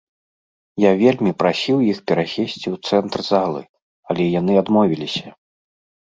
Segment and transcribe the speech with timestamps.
[0.83, 3.61] Я вельмі прасіў іх перасесці ў цэнтр залы,
[4.13, 5.29] але яны адмовіліся.